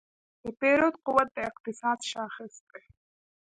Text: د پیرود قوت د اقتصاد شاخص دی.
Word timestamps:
د 0.43 0.45
پیرود 0.59 0.95
قوت 1.05 1.27
د 1.33 1.37
اقتصاد 1.49 1.99
شاخص 2.11 2.53
دی. 2.69 2.83